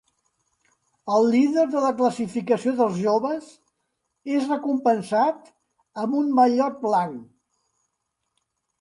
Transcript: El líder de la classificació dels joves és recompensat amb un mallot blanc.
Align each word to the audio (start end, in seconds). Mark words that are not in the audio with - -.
El 1.15 1.27
líder 1.35 1.65
de 1.73 1.83
la 1.83 1.91
classificació 1.99 2.73
dels 2.81 2.97
joves 3.03 3.53
és 4.41 4.51
recompensat 4.55 5.55
amb 6.07 6.21
un 6.25 6.37
mallot 6.43 6.85
blanc. 6.91 7.25